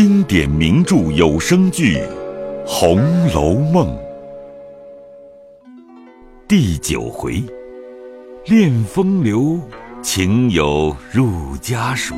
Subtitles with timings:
[0.00, 1.96] 经典名著有声剧
[2.64, 3.88] 《红楼梦》
[6.46, 7.42] 第九回：
[8.44, 9.60] 恋风流，
[10.00, 12.14] 情友入家塾，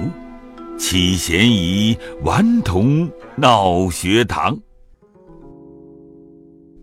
[0.78, 4.54] 起嫌疑，顽童闹学堂。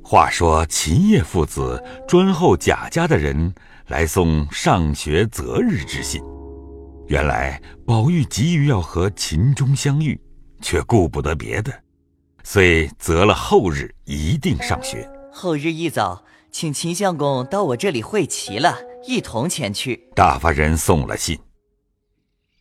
[0.01, 3.53] 话说秦叶父子专候贾家的人
[3.85, 6.19] 来送上学择日之信。
[7.05, 10.19] 原来宝玉急于要和秦钟相遇，
[10.61, 11.73] 却顾不得别的，
[12.43, 15.09] 遂择了后日一定上学。
[15.31, 20.09] 后日一早，请秦相公到我这里会齐了，一同前去。
[20.15, 21.37] 大发人送了信。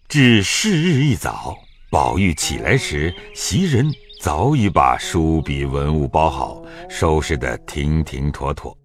[0.09, 1.57] 至是日一早，
[1.91, 8.77] 宝玉起来时，袭人早已把书笔文物包好，收拾得停停妥妥，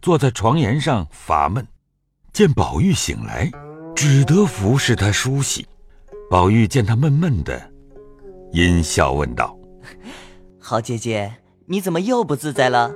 [0.00, 1.66] 坐在床沿上发闷。
[2.32, 3.50] 见宝玉醒来。
[3.96, 5.66] 只得服侍他梳洗。
[6.30, 7.69] 宝玉见他闷闷的，
[8.52, 9.56] 阴笑问道
[10.58, 12.92] ：“好姐姐，你怎么又不自在了？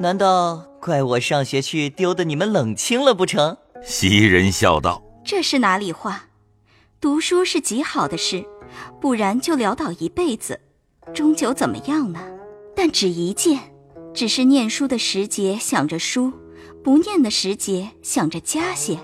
[0.00, 6.26] 难道怪我上学去丢的你们冷清了不成？”袭人笑道：“这是哪里话？
[7.00, 8.44] 读书是极好的事，
[9.00, 10.60] 不然就潦倒一辈子，
[11.14, 12.20] 终究怎么样呢？
[12.74, 13.58] 但只一件，
[14.14, 16.32] 只是念书的时节想着书，
[16.82, 18.98] 不念的时节想着家些。”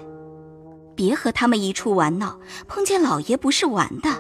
[0.97, 4.11] 别和他们一处玩闹，碰见老爷不是玩的。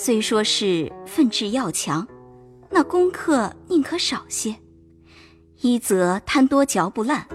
[0.00, 2.06] 虽说是奋志要强，
[2.70, 4.54] 那功课宁可少些。
[5.60, 7.26] 一则贪多嚼不烂，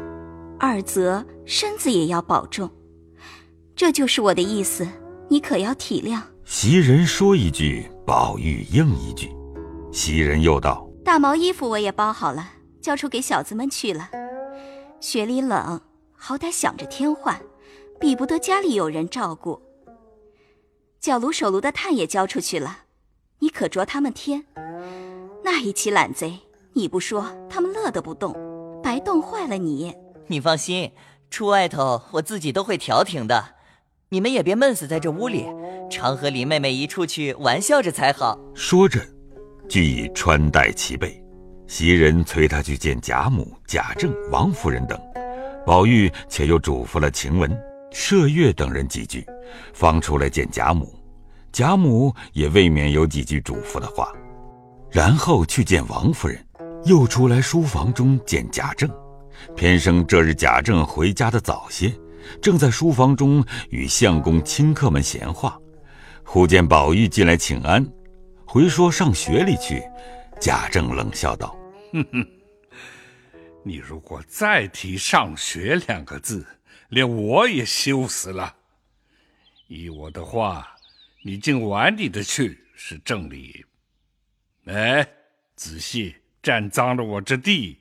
[0.57, 2.71] 二则身子也要保重。
[3.75, 4.87] 这就是我的意思，
[5.27, 6.21] 你可要体谅。
[6.45, 9.29] 袭人说一句，宝玉应一句。
[9.91, 14.09] 袭人又道：“大毛衣服我也包好了，交出给小子们去了。
[15.01, 15.81] 雪里冷。”
[16.15, 17.37] 好歹想着添换，
[17.99, 19.61] 比不得家里有人照顾。
[21.03, 22.83] 脚炉手炉的炭也交出去了，
[23.39, 24.45] 你可着他们添。
[25.43, 26.39] 那一起懒贼，
[26.71, 28.33] 你不说，他们乐得不动，
[28.81, 29.93] 白冻坏了你。
[30.27, 30.93] 你放心，
[31.29, 33.55] 出外头我自己都会调停的。
[34.11, 35.45] 你们也别闷死在这屋里，
[35.91, 38.39] 常和林妹妹一处去玩笑着才好。
[38.55, 39.01] 说着，
[39.67, 41.21] 俱已穿戴齐备。
[41.67, 44.97] 袭人催他去见贾母、贾政、王夫人等。
[45.65, 47.53] 宝玉且又嘱咐了晴雯、
[47.93, 49.23] 麝月等人几句，
[49.71, 50.93] 方出来见贾母。
[51.51, 54.11] 贾母也未免有几句嘱咐的话，
[54.89, 56.43] 然后去见王夫人，
[56.85, 58.89] 又出来书房中见贾政。
[59.55, 61.93] 偏生这日贾政回家的早些，
[62.41, 65.59] 正在书房中与相公亲客们闲话，
[66.23, 67.87] 忽见宝玉进来请安，
[68.45, 69.83] 回说上学里去。
[70.39, 71.55] 贾政冷笑道
[71.93, 72.25] ：“哼哼。”
[73.63, 76.45] 你如果再提上学两个字，
[76.93, 78.55] 连我也羞死了。
[79.67, 80.75] 依我的话，
[81.23, 83.65] 你竟碗里的去是正理。
[84.65, 85.07] 哎，
[85.55, 87.79] 仔细占脏了我这地，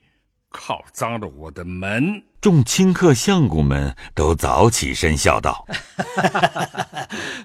[0.53, 2.23] 靠脏了我的门。
[2.41, 5.65] 众亲客相公们都早起身笑道：“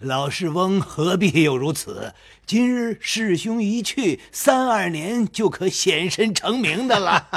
[0.02, 2.14] 老世翁何必又如此？
[2.48, 7.28] 今日师兄一去，三二年就可显身成名的了，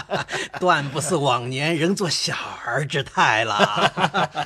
[0.59, 4.41] 断不似往年仍做小儿之态了。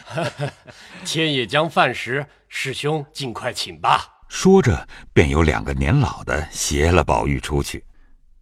[1.04, 7.84] 天也将饭时，师兄尽快请吧。”说着，便有两个年老的携了宝玉出去。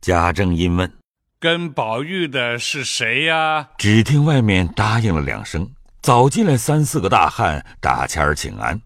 [0.01, 1.02] 贾政因问。
[1.43, 3.71] 跟宝玉的是谁呀？
[3.77, 5.69] 只听外面答应了两声，
[6.01, 8.81] 早进来三四个大汉打签儿请安。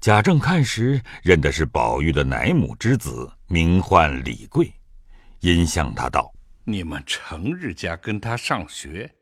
[0.00, 4.72] 贾政看时，认的是宝玉的奶母之子，名唤李贵，
[5.40, 6.32] 因向他道
[6.64, 9.12] ：“你们成日家跟他上学，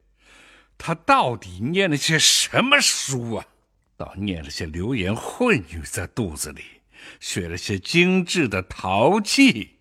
[0.78, 3.44] 他到底念了些什么书啊？
[3.96, 6.62] 倒念了些流言混语在肚子里，
[7.18, 9.78] 学了些精致的陶器。”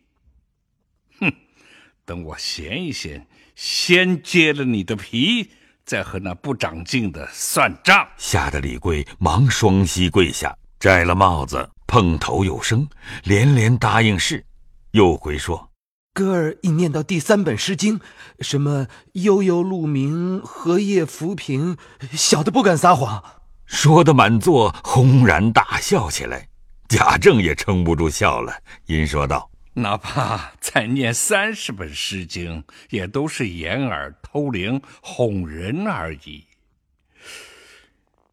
[2.10, 5.52] 等我闲一闲，先揭了你的皮，
[5.86, 8.08] 再和那不长进的算账。
[8.18, 12.90] 吓得李贵忙双膝跪下，摘了帽子，碰头有声，
[13.26, 14.44] 连连答应是。
[14.90, 15.70] 又回说
[16.12, 18.00] ：“哥儿一念到第三本《诗经》，
[18.40, 21.78] 什么悠悠鹿鸣，荷叶浮萍，
[22.14, 23.24] 小的不敢撒谎。”
[23.68, 26.48] 说的满座轰然大笑起来。
[26.88, 28.52] 贾政也撑不住笑了，
[28.88, 29.48] 因说道。
[29.82, 36.46] 哪怕再念三十本《诗经》，也都是掩耳偷铃、哄人而已。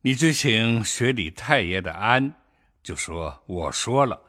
[0.03, 2.35] 你就请学李太爷的安，
[2.83, 4.21] 就说我说了，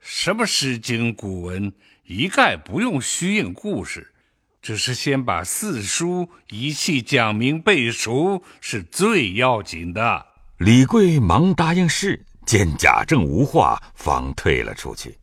[0.00, 1.72] 什么《诗经》古文，
[2.04, 4.12] 一概不用虚应故事，
[4.60, 10.26] 只是先把四书一气讲明背熟，是最要紧的。
[10.58, 15.18] 李贵忙答应是，见贾政无话，方退了出去。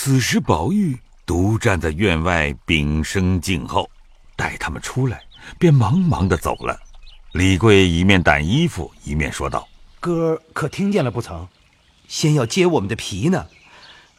[0.00, 0.96] 此时宝玉
[1.26, 3.90] 独站在院外，屏声静候，
[4.36, 5.20] 待他们出来，
[5.58, 6.80] 便忙忙的走了。
[7.32, 9.68] 李贵一面掸衣服，一面说道
[9.98, 11.48] ：“哥儿可听见了不曾？
[12.06, 13.44] 先要揭我们的皮呢。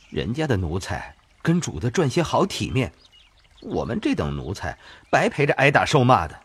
[0.09, 2.91] 人家的奴才跟主子赚些好体面，
[3.61, 4.77] 我们这等奴才
[5.09, 6.37] 白陪着挨打受骂的。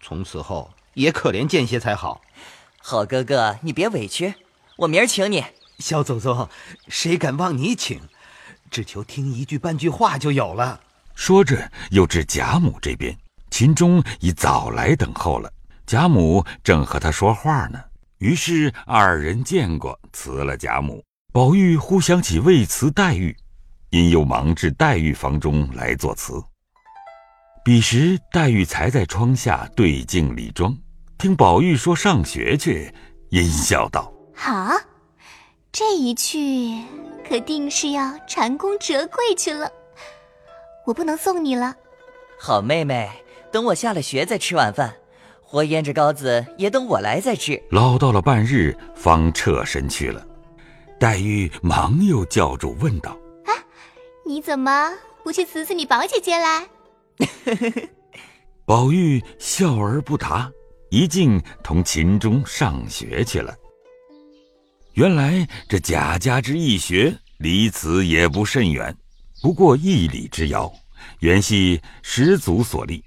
[0.00, 2.22] 从此后也可怜见些才好。
[2.78, 4.36] 好哥哥，你别委屈，
[4.78, 5.44] 我明儿请你。
[5.78, 6.48] 小祖宗，
[6.88, 8.00] 谁敢忘你请？
[8.70, 10.80] 只求听一句半句话就有了。
[11.14, 13.14] 说着，又至贾母这边，
[13.50, 15.52] 秦钟已早来等候了。
[15.86, 17.78] 贾母正和他说话呢，
[18.18, 21.02] 于是二人见过，辞了贾母。
[21.32, 23.36] 宝玉忽想起未辞黛玉，
[23.90, 26.42] 因又忙至黛玉房中来作词。
[27.62, 30.76] 彼时黛玉才在窗下对镜理妆，
[31.18, 32.92] 听宝玉说上学去，
[33.28, 34.72] 阴笑道：“好，
[35.72, 36.82] 这一去
[37.26, 39.70] 可定是要蟾宫折桂去了。
[40.84, 41.74] 我不能送你了。
[42.38, 43.08] 好妹妹，
[43.52, 44.94] 等我下了学再吃晚饭。”
[45.42, 47.60] 活胭脂糕子也等我来再吃。
[47.70, 50.24] 唠叨了半日，方撤身去了。
[50.98, 53.50] 黛玉忙又叫住问道：“啊，
[54.24, 54.92] 你怎么
[55.24, 56.68] 不去辞辞你宝姐姐来？”
[58.64, 60.48] 宝玉笑而不答，
[60.90, 63.52] 一径同秦钟上学去了。
[64.94, 68.94] 原来这贾家之义学离此也不甚远，
[69.40, 70.72] 不过一里之遥，
[71.20, 73.02] 原系始祖所立。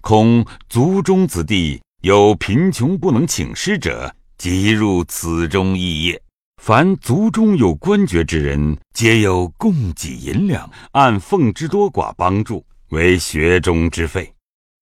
[0.00, 6.20] 恐族中子弟有贫穷不能请师者，即入此中肄业。
[6.62, 14.32] 凡族中有官爵之人，皆有供给银两，按俸之多寡帮助，为学中之费。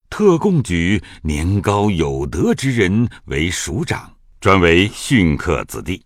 [0.09, 6.01] 特供举年高有德之人为署长，专为训课子弟。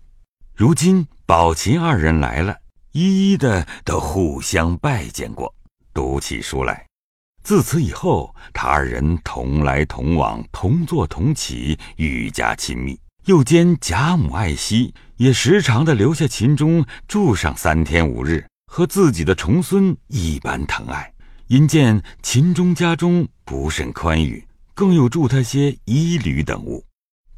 [0.54, 2.56] 如今宝琴二人来了，
[2.92, 5.54] 一一的都互相拜见过，
[5.92, 6.86] 读起书来。
[7.44, 12.98] 自此以后，他二人同来同往，同坐同起，愈加亲密。
[13.26, 21.12] 又兼贾母爱惜，也时常的留下秦钟住上三天五日，和自己的重孙一般疼爱。
[21.48, 24.42] 因见秦钟家中不甚宽裕，
[24.72, 26.82] 更有助他些衣履等物。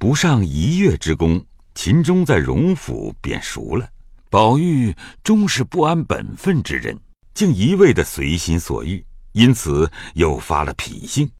[0.04, 1.42] 不上一月之功，
[1.74, 3.88] 秦钟在荣府便熟了。
[4.28, 7.00] 宝玉终是不安本分之人，
[7.32, 9.02] 竟一味的随心所欲。
[9.32, 11.30] 因此又发了脾性，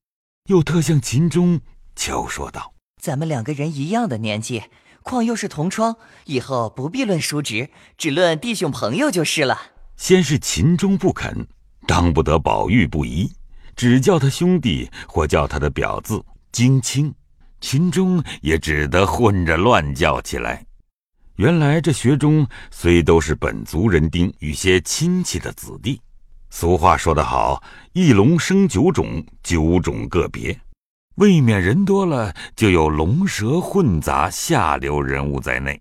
[0.48, 1.60] 又特向秦钟
[1.94, 2.72] 悄说道
[3.02, 4.62] ：“咱们两个人一样的年纪，
[5.02, 7.68] 况又是同窗，以后不必论叔侄，
[7.98, 9.60] 只论弟兄朋友就是了。”
[9.98, 11.46] 先是秦钟不肯，
[11.86, 13.30] 当不得宝玉不依，
[13.76, 17.14] 只叫他兄弟或叫他的表字京青，
[17.64, 20.62] 秦钟也只得混着乱叫起来。
[21.36, 25.98] 原来这学中虽都是本族人丁与些亲戚的子弟。
[26.50, 27.62] 俗话说得好，
[27.94, 30.54] 一龙生九种，九种个别，
[31.14, 35.80] 未免人多了，就有龙蛇混杂下流人物在内。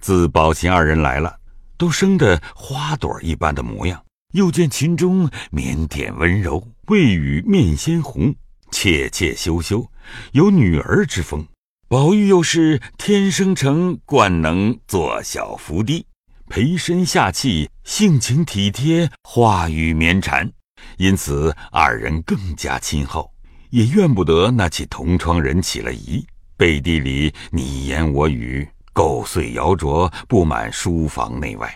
[0.00, 1.38] 自宝琴二人来了，
[1.78, 4.02] 都生得花朵一般的模样。
[4.32, 8.34] 又见秦钟腼腆温柔，未语面先红，
[8.72, 9.88] 怯怯羞羞，
[10.32, 11.46] 有女儿之风。
[11.88, 16.04] 宝玉又是天生成，惯能做小伏低。
[16.48, 20.50] 陪身下气，性情体贴，话语绵缠，
[20.96, 23.32] 因此二人更加亲厚，
[23.70, 26.24] 也怨不得那起同窗人起了疑，
[26.56, 31.72] 背地里你言我语，构碎谣琢，布满书房内外。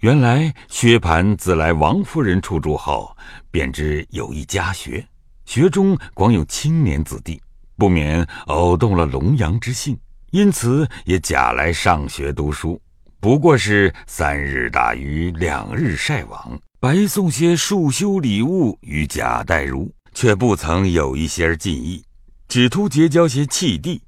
[0.00, 3.16] 原来薛蟠自来王夫人处住后，
[3.50, 5.06] 便知有一家学，
[5.46, 7.40] 学中光有青年子弟，
[7.76, 9.98] 不免偶动了龙阳之性，
[10.30, 12.80] 因此也假来上学读书。
[13.20, 22.04] 不过是三日打鱼两日晒网，白送些束修礼物与贾代儒，却不曾有一些进意，
[22.48, 24.02] 只图结交些契弟。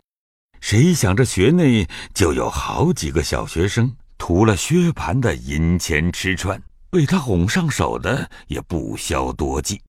[0.60, 9.80] 谁想这学内就有好几个小学生，图了薛蟠的银钱吃穿，被他哄上手的也不消多计。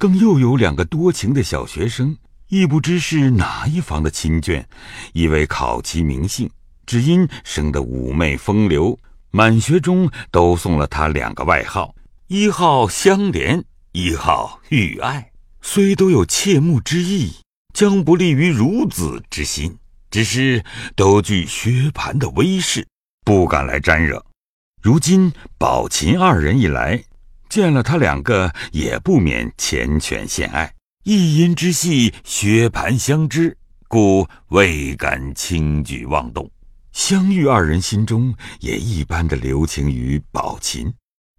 [0.00, 2.16] 更又有两个多情的小学生，
[2.48, 4.64] 亦不知是哪一房的亲眷，
[5.12, 6.50] 以为考其名姓。
[6.86, 8.98] 只因生得妩媚风流，
[9.30, 11.94] 满学中都送了他两个外号：
[12.28, 15.30] 一号香莲，一号玉爱。
[15.60, 17.34] 虽都有切慕之意，
[17.74, 19.76] 将不利于孺子之心，
[20.10, 20.64] 只是
[20.96, 22.88] 都惧薛蟠的威势，
[23.22, 24.24] 不敢来沾惹。
[24.80, 27.04] 如今宝琴二人一来，
[27.50, 36.48] 见了他两个，也不免缱绻献爱，一因之隙薛蟠相知，故未敢轻举妄动。
[36.92, 40.92] 香玉二人心中也一般的留情于宝琴。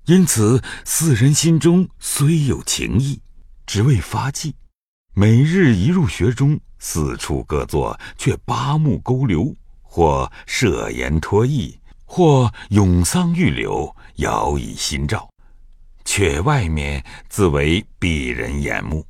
[0.05, 3.21] 因此四人心中虽有情意，
[3.65, 4.53] 只为发迹，
[5.13, 15.29] 每日一入学中，四处各坐，却八目勾留，或设言托意，或咏桑玉柳，摇以心照，
[16.05, 19.05] 却外面自为鄙人眼目。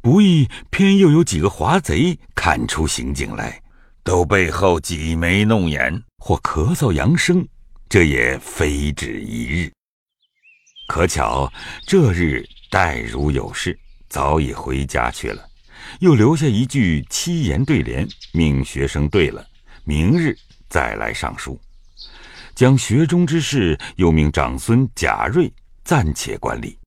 [0.00, 3.60] 不意偏又有几个华贼看出行径来，
[4.04, 7.44] 都背后挤眉弄眼，或咳嗽扬声，
[7.88, 9.72] 这也非止一日。
[10.86, 11.52] 可巧
[11.84, 13.76] 这日黛如有事，
[14.08, 15.44] 早已回家去了，
[15.98, 19.44] 又留下一句七言对联，命学生对了，
[19.82, 20.36] 明日
[20.68, 21.60] 再来上书。
[22.54, 25.52] 将学中之事又命长孙贾瑞
[25.86, 26.78] 暂且管理。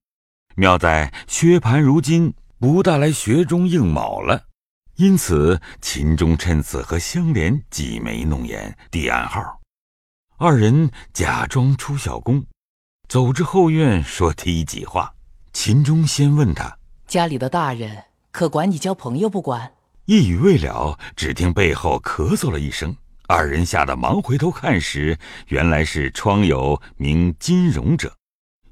[0.54, 2.32] 妙在薛蟠如今。
[2.62, 4.44] 不大来学中应卯了，
[4.96, 9.58] 因此秦钟趁此和香莲挤眉弄眼，递暗号。
[10.36, 12.44] 二人假装出小宫，
[13.08, 15.10] 走至后院说提几话。
[15.54, 16.76] 秦钟先问他
[17.08, 19.72] ：“家里的大人可管你交朋友不管？”
[20.04, 22.94] 一语未了，只听背后咳嗽了一声，
[23.26, 28.14] 二人吓得忙回头看时，原来是窗友名金荣者。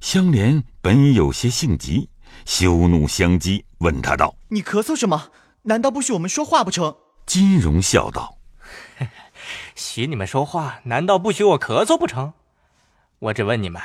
[0.01, 2.09] 香莲本已有些性急。
[2.45, 5.31] 羞怒相激，问他道：“你咳嗽什么？
[5.63, 8.39] 难道不许我们说话不成？”金荣笑道
[9.75, 12.33] ：“许你们说话，难道不许我咳嗽不成？
[13.19, 13.83] 我只问你们，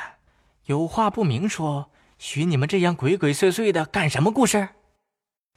[0.65, 4.69] 有话不明说，许你们这样鬼鬼祟祟的干什么故事？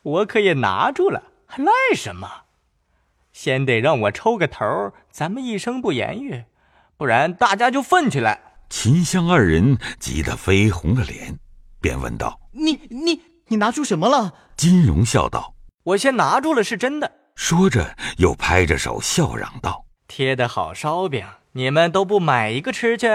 [0.03, 2.29] 我可也拿住了，还赖什么？
[3.33, 6.45] 先得让我抽个头，咱们一声不言语，
[6.97, 11.39] 不然大家就愤起来。”秦香二人急得绯红了脸。
[11.81, 15.55] 便问道：“你你你拿出什么了？”金荣笑道
[15.85, 23.07] ：“我先拿住了，是真的。”说着又拍着手笑嚷道：“贴的好烧饼，你们都不买一个吃去？”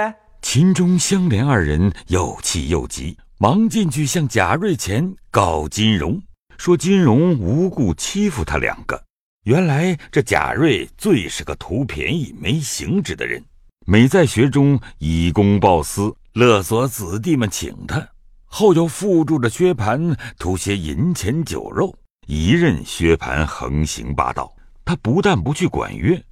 [0.41, 6.21] 秦钟、香莲二人又气又急，忙进去向贾瑞前告金荣，
[6.57, 9.03] 说金荣无故欺负他两个。
[9.43, 13.43] 原来这贾瑞最是个图便宜没行止的人，
[13.91, 18.07] 每在学中以公报私，勒索子弟们请他。
[18.45, 21.93] 后又附注着薛蟠，图些银钱酒肉，
[22.25, 24.49] 一任薛蟠横行霸道。
[24.85, 26.23] 他不但不去管约，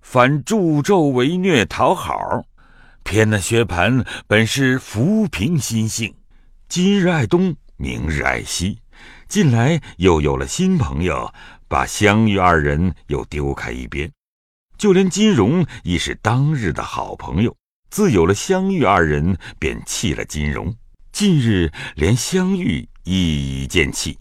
[0.00, 2.16] 反助纣为虐讨好。
[3.02, 6.14] 偏那薛蟠本是浮萍心性，
[6.66, 8.78] 今日爱东，明日爱西，
[9.28, 11.30] 近来又有了新朋友，
[11.68, 14.10] 把香玉二人又丢开一边。
[14.82, 17.56] 就连金荣亦是当日的好朋友，
[17.88, 20.74] 自有了香玉二人，便弃了金荣。
[21.12, 24.18] 近日连香玉亦已见弃，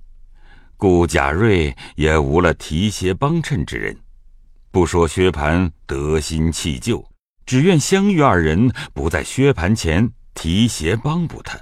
[0.77, 3.97] 故贾瑞也无了提携帮衬之人。
[4.69, 7.03] 不说薛蟠得新弃旧，
[7.43, 11.59] 只愿香玉二人不在薛蟠前提携帮补他。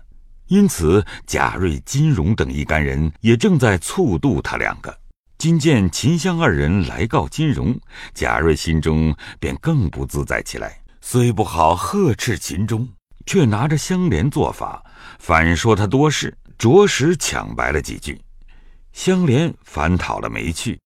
[0.47, 4.98] 因此，贾瑞、金荣等一干人也正在促度他两个。
[5.39, 7.73] 今见秦香二人来告金荣，
[8.13, 12.85] 贾瑞心中便更不自在起来，虽不好呵斥秦钟。
[13.25, 14.83] 却拿着香莲做法，
[15.19, 18.19] 反说他多事，着实抢白了几句。
[18.91, 20.77] 香莲反讨了没趣，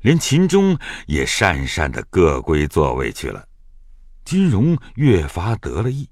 [0.00, 3.46] 连秦钟也讪讪的各归座位去了。
[4.24, 6.08] 金荣越发得了意，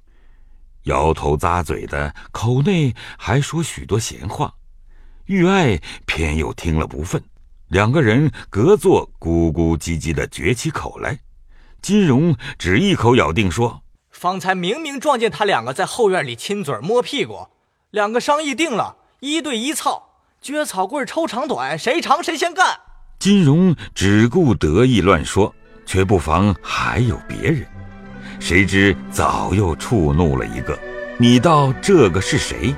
[0.84, 4.54] 摇头咂嘴的，口内还说许多闲话。
[5.26, 7.20] 玉爱偏又听了不忿，
[7.72, 11.20] 两个人隔座咕咕唧唧的撅起口来。
[11.80, 13.80] 金荣只一口咬定说。
[14.10, 17.46] 方才明明撞见他两个在后院里亲嘴摸屁股，
[17.90, 20.10] 两个商议定了，一对一操，
[20.42, 22.78] 撅草棍抽长短，谁长谁先干。
[23.18, 25.54] 金荣只顾得意乱说，
[25.86, 27.66] 却不妨还有别人，
[28.38, 30.78] 谁知早又触怒了一个。
[31.16, 32.74] 你道这个是谁？